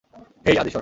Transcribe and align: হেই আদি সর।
হেই 0.45 0.55
আদি 0.57 0.69
সর। 0.69 0.79